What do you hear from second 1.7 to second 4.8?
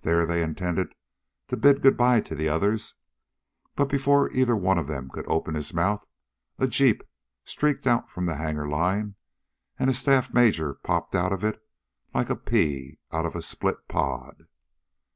goodbye to the others, but before either one